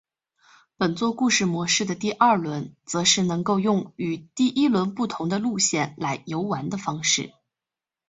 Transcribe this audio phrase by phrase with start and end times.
[0.77, 7.35] 本作故事模式的第二轮则是能够用与第一轮不同的路线来游玩的方式。